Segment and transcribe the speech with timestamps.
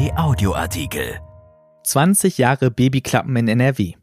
[0.00, 1.20] RP Audioartikel.
[1.84, 3.96] 20 Jahre Babyklappen in NRW.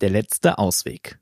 [0.00, 1.18] Der letzte Ausweg.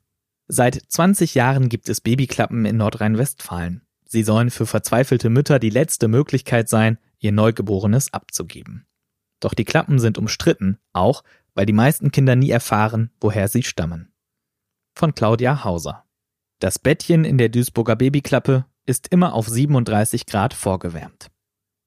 [0.47, 3.81] Seit 20 Jahren gibt es Babyklappen in Nordrhein-Westfalen.
[4.05, 8.85] Sie sollen für verzweifelte Mütter die letzte Möglichkeit sein, ihr Neugeborenes abzugeben.
[9.39, 11.23] Doch die Klappen sind umstritten, auch
[11.55, 14.13] weil die meisten Kinder nie erfahren, woher sie stammen.
[14.93, 16.05] Von Claudia Hauser.
[16.59, 21.31] Das Bettchen in der Duisburger Babyklappe ist immer auf 37 Grad vorgewärmt.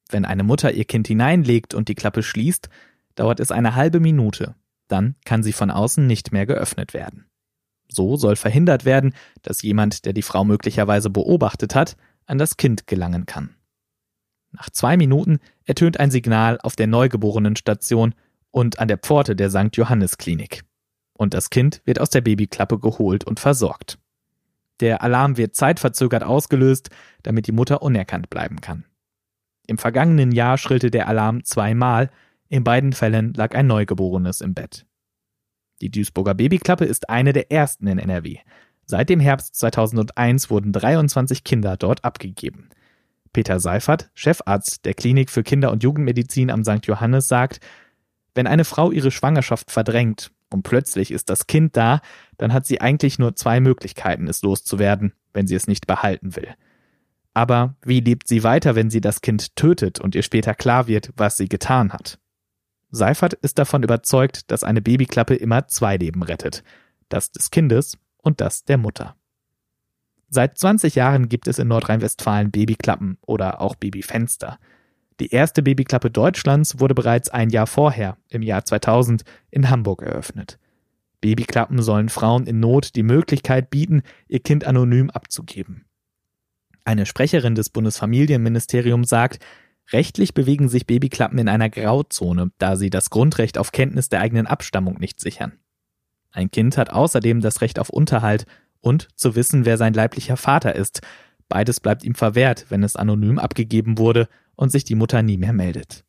[0.08, 2.68] Wenn eine Mutter ihr Kind hineinlegt und die Klappe schließt,
[3.14, 4.54] dauert es eine halbe Minute.
[4.88, 7.26] Dann kann sie von außen nicht mehr geöffnet werden.
[7.88, 12.86] So soll verhindert werden, dass jemand, der die Frau möglicherweise beobachtet hat, an das Kind
[12.86, 13.54] gelangen kann.
[14.52, 18.14] Nach zwei Minuten ertönt ein Signal auf der Neugeborenenstation
[18.50, 19.76] und an der Pforte der St.
[19.76, 20.64] Johannes Klinik.
[21.12, 23.98] Und das Kind wird aus der Babyklappe geholt und versorgt.
[24.80, 26.90] Der Alarm wird zeitverzögert ausgelöst,
[27.22, 28.84] damit die Mutter unerkannt bleiben kann.
[29.66, 32.10] Im vergangenen Jahr schrillte der Alarm zweimal,
[32.48, 34.86] in beiden Fällen lag ein Neugeborenes im Bett.
[35.80, 38.38] Die Duisburger Babyklappe ist eine der ersten in NRW.
[38.86, 42.68] Seit dem Herbst 2001 wurden 23 Kinder dort abgegeben.
[43.32, 46.86] Peter Seifert, Chefarzt der Klinik für Kinder- und Jugendmedizin am St.
[46.86, 47.60] Johannes, sagt,
[48.34, 52.00] wenn eine Frau ihre Schwangerschaft verdrängt und plötzlich ist das Kind da,
[52.38, 56.54] dann hat sie eigentlich nur zwei Möglichkeiten, es loszuwerden, wenn sie es nicht behalten will.
[57.34, 61.10] Aber wie lebt sie weiter, wenn sie das Kind tötet und ihr später klar wird,
[61.16, 62.18] was sie getan hat?
[62.90, 66.62] Seifert ist davon überzeugt, dass eine Babyklappe immer zwei Leben rettet.
[67.08, 69.16] Das des Kindes und das der Mutter.
[70.28, 74.58] Seit 20 Jahren gibt es in Nordrhein-Westfalen Babyklappen oder auch Babyfenster.
[75.20, 80.58] Die erste Babyklappe Deutschlands wurde bereits ein Jahr vorher, im Jahr 2000, in Hamburg eröffnet.
[81.20, 85.84] Babyklappen sollen Frauen in Not die Möglichkeit bieten, ihr Kind anonym abzugeben.
[86.84, 89.44] Eine Sprecherin des Bundesfamilienministeriums sagt,
[89.92, 94.46] rechtlich bewegen sich Babyklappen in einer Grauzone, da sie das Grundrecht auf Kenntnis der eigenen
[94.46, 95.52] Abstammung nicht sichern.
[96.30, 98.44] Ein Kind hat außerdem das Recht auf Unterhalt
[98.80, 101.00] und zu wissen, wer sein leiblicher Vater ist.
[101.48, 105.52] Beides bleibt ihm verwehrt, wenn es anonym abgegeben wurde und sich die Mutter nie mehr
[105.52, 106.04] meldet.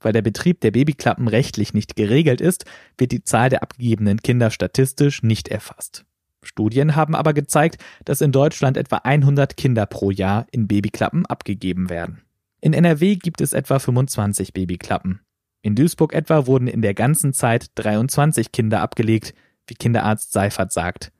[0.00, 2.64] Weil der Betrieb der Babyklappen rechtlich nicht geregelt ist,
[2.98, 6.04] wird die Zahl der abgegebenen Kinder statistisch nicht erfasst.
[6.46, 11.90] Studien haben aber gezeigt, dass in Deutschland etwa 100 Kinder pro Jahr in Babyklappen abgegeben
[11.90, 12.22] werden.
[12.60, 15.20] In NRW gibt es etwa 25 Babyklappen.
[15.62, 19.34] In Duisburg etwa wurden in der ganzen Zeit 23 Kinder abgelegt,
[19.66, 21.10] wie Kinderarzt Seifert sagt.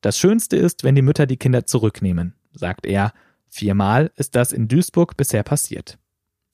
[0.00, 3.12] Das Schönste ist, wenn die Mütter die Kinder zurücknehmen, sagt er.
[3.48, 5.98] Viermal ist das in Duisburg bisher passiert.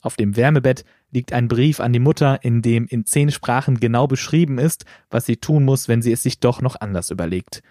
[0.03, 4.06] Auf dem Wärmebett liegt ein Brief an die Mutter, in dem in zehn Sprachen genau
[4.06, 7.62] beschrieben ist, was sie tun muss, wenn sie es sich doch noch anders überlegt.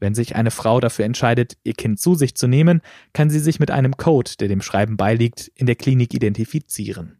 [0.00, 2.80] Wenn sich eine Frau dafür entscheidet, ihr Kind zu sich zu nehmen,
[3.12, 7.18] kann sie sich mit einem Code, der dem Schreiben beiliegt, in der Klinik identifizieren.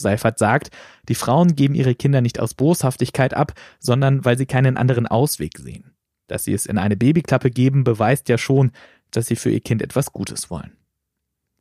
[0.00, 0.70] Seifert sagt,
[1.08, 5.58] die Frauen geben ihre Kinder nicht aus Boshaftigkeit ab, sondern weil sie keinen anderen Ausweg
[5.58, 5.94] sehen.
[6.26, 8.72] Dass sie es in eine Babyklappe geben, beweist ja schon,
[9.10, 10.72] dass sie für ihr Kind etwas Gutes wollen.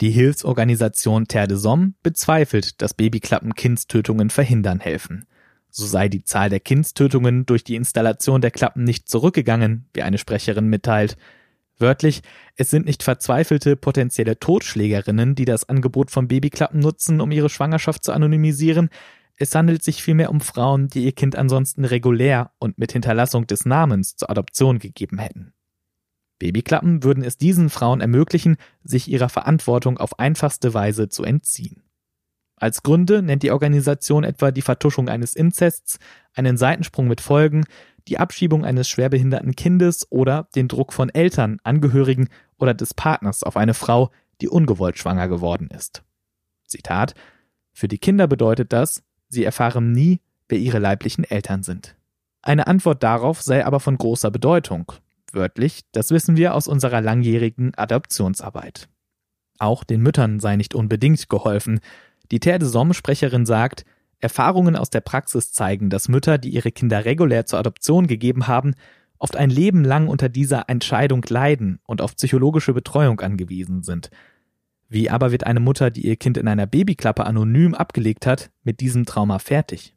[0.02, 5.26] Die Hilfsorganisation Terre de Somme bezweifelt, dass Babyklappen Kindstötungen verhindern helfen.
[5.70, 10.18] So sei die Zahl der Kindstötungen durch die Installation der Klappen nicht zurückgegangen, wie eine
[10.18, 11.18] Sprecherin mitteilt.
[11.80, 12.22] Wörtlich,
[12.56, 18.04] es sind nicht verzweifelte potenzielle Totschlägerinnen, die das Angebot von Babyklappen nutzen, um ihre Schwangerschaft
[18.04, 18.90] zu anonymisieren.
[19.36, 23.66] Es handelt sich vielmehr um Frauen, die ihr Kind ansonsten regulär und mit Hinterlassung des
[23.66, 25.54] Namens zur Adoption gegeben hätten.
[26.40, 31.84] Babyklappen würden es diesen Frauen ermöglichen, sich ihrer Verantwortung auf einfachste Weise zu entziehen.
[32.58, 36.00] Als Gründe nennt die Organisation etwa die Vertuschung eines Inzests,
[36.34, 37.66] einen Seitensprung mit Folgen,
[38.08, 43.58] die Abschiebung eines schwerbehinderten Kindes oder den Druck von Eltern, Angehörigen oder des Partners auf
[43.58, 44.10] eine Frau,
[44.42, 46.04] die ungewollt schwanger geworden ist.
[46.66, 47.14] Zitat
[47.74, 50.20] Für die Kinder bedeutet das, sie erfahren nie,
[50.50, 51.96] wer ihre leiblichen Eltern sind.
[52.42, 54.92] Eine Antwort darauf sei aber von großer Bedeutung.
[55.34, 58.88] Wörtlich, das wissen wir aus unserer langjährigen Adoptionsarbeit.
[59.60, 61.82] Auch den Müttern sei nicht unbedingt geholfen,
[62.32, 63.86] die Terre de Somme-Sprecherin sagt,
[64.20, 68.74] Erfahrungen aus der Praxis zeigen, dass Mütter, die ihre Kinder regulär zur Adoption gegeben haben,
[69.20, 74.10] oft ein Leben lang unter dieser Entscheidung leiden und auf psychologische Betreuung angewiesen sind.
[74.90, 78.80] Wie aber wird eine Mutter, die ihr Kind in einer Babyklappe anonym abgelegt hat, mit
[78.80, 79.94] diesem Trauma fertig?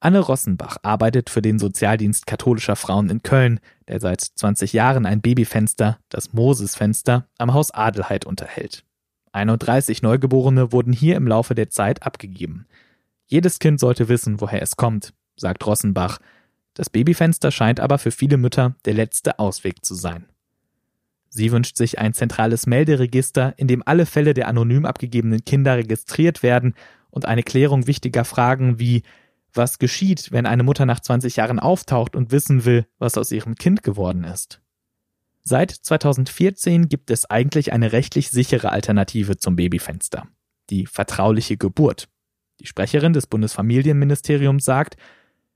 [0.00, 5.20] Anne Rossenbach arbeitet für den Sozialdienst katholischer Frauen in Köln, der seit 20 Jahren ein
[5.20, 8.84] Babyfenster, das Mosesfenster, am Haus Adelheid unterhält.
[9.32, 12.66] 31 Neugeborene wurden hier im Laufe der Zeit abgegeben.
[13.26, 16.18] Jedes Kind sollte wissen, woher es kommt, sagt Rossenbach.
[16.74, 20.26] Das Babyfenster scheint aber für viele Mütter der letzte Ausweg zu sein.
[21.28, 26.42] Sie wünscht sich ein zentrales Melderegister, in dem alle Fälle der anonym abgegebenen Kinder registriert
[26.42, 26.74] werden
[27.10, 29.02] und eine Klärung wichtiger Fragen wie
[29.52, 33.56] was geschieht, wenn eine Mutter nach 20 Jahren auftaucht und wissen will, was aus ihrem
[33.56, 34.60] Kind geworden ist.
[35.42, 40.28] Seit 2014 gibt es eigentlich eine rechtlich sichere Alternative zum Babyfenster,
[40.70, 42.08] die vertrauliche Geburt.
[42.60, 44.96] Die Sprecherin des Bundesfamilienministeriums sagt,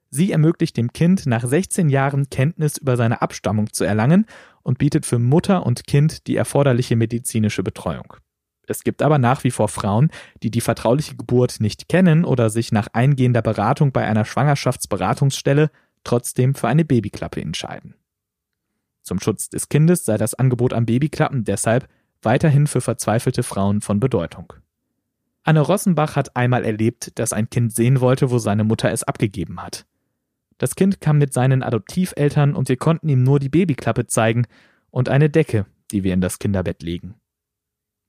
[0.08, 4.26] sie ermöglicht dem Kind nach 16 Jahren Kenntnis über seine Abstammung zu erlangen
[4.62, 8.14] und bietet für Mutter und Kind die erforderliche medizinische Betreuung.
[8.68, 10.10] Es gibt aber nach wie vor Frauen,
[10.42, 15.70] die die vertrauliche Geburt nicht kennen oder sich nach eingehender Beratung bei einer Schwangerschaftsberatungsstelle
[16.04, 17.94] trotzdem für eine Babyklappe entscheiden.
[19.02, 21.88] Zum Schutz des Kindes sei das Angebot an Babyklappen deshalb
[22.22, 24.52] weiterhin für verzweifelte Frauen von Bedeutung.
[25.42, 29.60] Anne Rossenbach hat einmal erlebt, dass ein Kind sehen wollte, wo seine Mutter es abgegeben
[29.60, 29.86] hat.
[30.58, 34.46] Das Kind kam mit seinen Adoptiveltern und wir konnten ihm nur die Babyklappe zeigen
[34.90, 37.14] und eine Decke, die wir in das Kinderbett legen.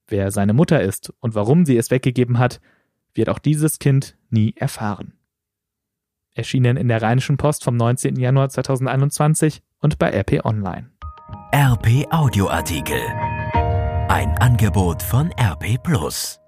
[0.07, 2.62] Wer seine Mutter ist und warum sie es weggegeben hat,
[3.16, 5.13] wird auch dieses Kind nie erfahren.
[6.36, 8.18] Erschienen in der Rheinischen Post vom 19.
[8.18, 10.89] Januar 2021 und bei RP Online.
[11.53, 13.01] RP Audioartikel.
[14.07, 16.43] Ein Angebot von RP Plus.